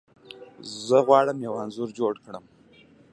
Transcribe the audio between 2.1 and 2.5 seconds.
کړم.